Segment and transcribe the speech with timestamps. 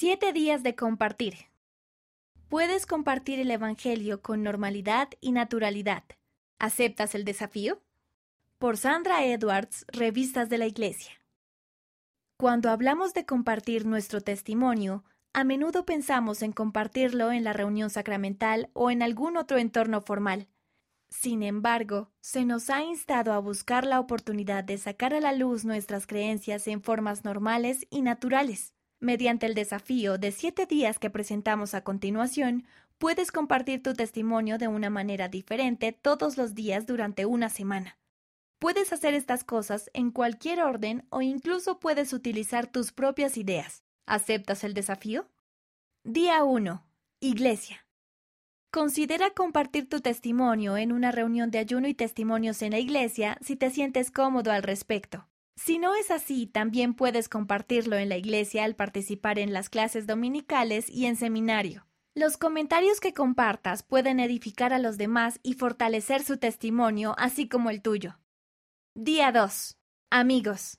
[0.00, 1.34] Siete días de compartir.
[2.48, 6.04] Puedes compartir el Evangelio con normalidad y naturalidad.
[6.58, 7.82] ¿Aceptas el desafío?
[8.58, 11.12] Por Sandra Edwards, Revistas de la Iglesia.
[12.38, 18.70] Cuando hablamos de compartir nuestro testimonio, a menudo pensamos en compartirlo en la reunión sacramental
[18.72, 20.48] o en algún otro entorno formal.
[21.10, 25.66] Sin embargo, se nos ha instado a buscar la oportunidad de sacar a la luz
[25.66, 28.72] nuestras creencias en formas normales y naturales.
[29.00, 32.66] Mediante el desafío de siete días que presentamos a continuación,
[32.98, 37.96] puedes compartir tu testimonio de una manera diferente todos los días durante una semana.
[38.58, 43.84] Puedes hacer estas cosas en cualquier orden o incluso puedes utilizar tus propias ideas.
[44.04, 45.26] ¿Aceptas el desafío?
[46.04, 46.84] Día 1.
[47.20, 47.86] Iglesia.
[48.70, 53.56] Considera compartir tu testimonio en una reunión de ayuno y testimonios en la iglesia si
[53.56, 55.29] te sientes cómodo al respecto.
[55.62, 60.06] Si no es así, también puedes compartirlo en la iglesia al participar en las clases
[60.06, 61.86] dominicales y en seminario.
[62.14, 67.68] Los comentarios que compartas pueden edificar a los demás y fortalecer su testimonio, así como
[67.68, 68.18] el tuyo.
[68.94, 69.76] Día 2.
[70.08, 70.78] Amigos.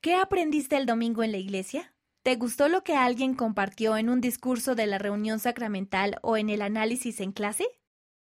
[0.00, 1.94] ¿Qué aprendiste el domingo en la iglesia?
[2.22, 6.48] ¿Te gustó lo que alguien compartió en un discurso de la reunión sacramental o en
[6.48, 7.66] el análisis en clase?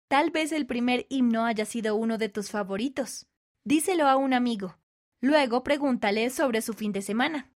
[0.08, 3.28] Tal vez el primer himno haya sido uno de tus favoritos.
[3.64, 4.80] Díselo a un amigo.
[5.22, 7.52] Luego pregúntale sobre su fin de semana.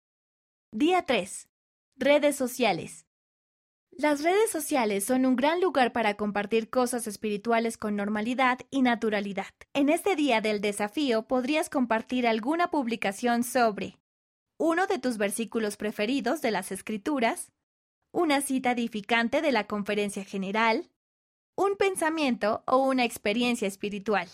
[0.73, 1.49] Día 3.
[1.97, 3.05] Redes sociales.
[3.91, 9.53] Las redes sociales son un gran lugar para compartir cosas espirituales con normalidad y naturalidad.
[9.75, 13.99] En este día del desafío podrías compartir alguna publicación sobre
[14.57, 17.51] uno de tus versículos preferidos de las Escrituras,
[18.13, 20.89] una cita edificante de la conferencia general,
[21.57, 24.29] un pensamiento o una experiencia espiritual,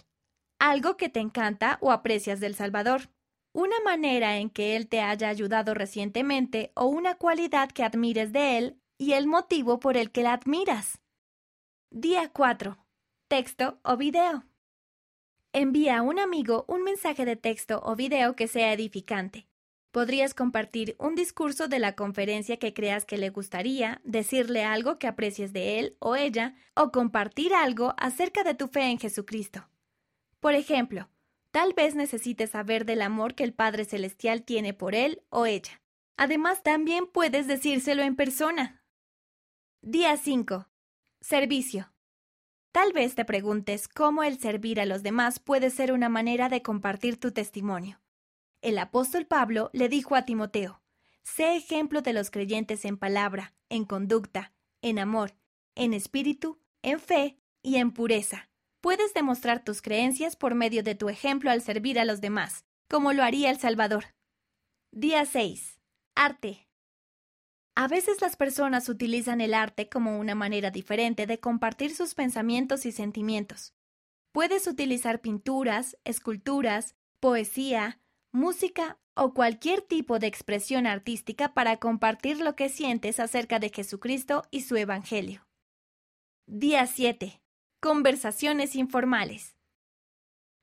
[0.59, 3.14] algo que te encanta o aprecias del Salvador
[3.55, 8.59] una manera en que Él te haya ayudado recientemente o una cualidad que admires de
[8.59, 11.01] Él y el motivo por el que la admiras.
[11.91, 12.77] Día 4.
[13.29, 14.45] Texto o video.
[15.53, 19.47] Envía a un amigo un mensaje de texto o video que sea edificante.
[19.93, 25.07] Podrías compartir un discurso de la conferencia que creas que le gustaría, decirle algo que
[25.07, 29.69] aprecies de él o ella, o compartir algo acerca de tu fe en Jesucristo.
[30.41, 31.09] Por ejemplo,
[31.55, 35.81] Tal vez necesites saber del amor que el Padre Celestial tiene por él o ella.
[36.17, 38.83] Además, también puedes decírselo en persona.
[39.81, 40.67] Día 5.
[41.21, 41.93] Servicio.
[42.73, 46.61] Tal vez te preguntes cómo el servir a los demás puede ser una manera de
[46.61, 48.03] compartir tu testimonio.
[48.61, 50.83] El apóstol Pablo le dijo a Timoteo,
[51.23, 55.37] Sé ejemplo de los creyentes en palabra, en conducta, en amor,
[55.77, 58.51] en espíritu, en fe y en pureza.
[58.85, 63.15] Puedes demostrar tus creencias por medio de tu ejemplo al servir a los demás, como
[63.15, 64.15] lo haría el Salvador.
[64.93, 65.81] Día 6.
[66.15, 66.69] Arte.
[67.75, 72.85] A veces las personas utilizan el arte como una manera diferente de compartir sus pensamientos
[72.85, 73.73] y sentimientos.
[74.33, 78.03] Puedes utilizar pinturas, esculturas, poesía,
[78.33, 84.43] música o cualquier tipo de expresión artística para compartir lo que sientes acerca de Jesucristo
[84.51, 85.47] y su Evangelio.
[86.47, 87.41] Día 7.
[87.85, 89.59] Conversaciones informales.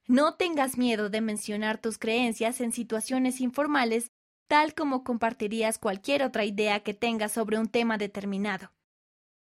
[0.07, 4.11] No tengas miedo de mencionar tus creencias en situaciones informales,
[4.47, 8.73] tal como compartirías cualquier otra idea que tengas sobre un tema determinado.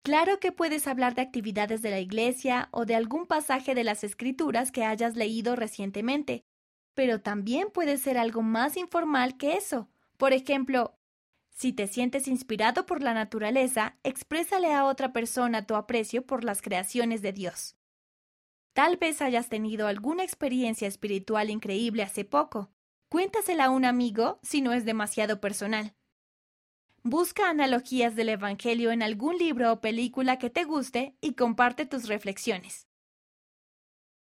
[0.02, 4.04] Claro que puedes hablar de actividades de la Iglesia o de algún pasaje de las
[4.04, 6.46] Escrituras que hayas leído recientemente,
[6.96, 9.88] pero también puede ser algo más informal que eso.
[10.18, 10.98] Por ejemplo,
[11.58, 16.62] si te sientes inspirado por la naturaleza, exprésale a otra persona tu aprecio por las
[16.62, 17.76] creaciones de Dios.
[18.74, 22.70] Tal vez hayas tenido alguna experiencia espiritual increíble hace poco.
[23.10, 25.96] Cuéntasela a un amigo si no es demasiado personal.
[27.02, 32.08] Busca analogías del Evangelio en algún libro o película que te guste y comparte tus
[32.08, 32.88] reflexiones.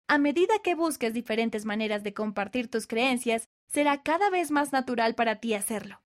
[0.07, 5.17] A medida que busques diferentes maneras de compartir tus creencias, será cada vez más natural
[5.17, 6.04] para ti hacerlo.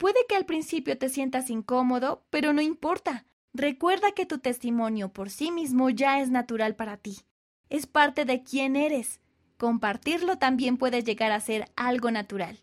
[0.00, 3.26] Puede que al principio te sientas incómodo, pero no importa.
[3.52, 7.18] Recuerda que tu testimonio por sí mismo ya es natural para ti.
[7.68, 9.20] Es parte de quién eres.
[9.58, 12.60] Compartirlo también puede llegar a ser algo natural.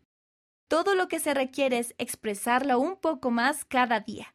[0.67, 4.33] Todo lo que se requiere es expresarlo un poco más cada día.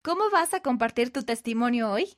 [0.00, 2.14] ¿Cómo vas a compartir tu testimonio hoy?